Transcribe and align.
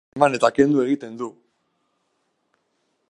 Eman 0.17 0.37
eta 0.37 0.49
kendu 0.59 0.81
egiten 0.85 1.19
du. 1.21 1.27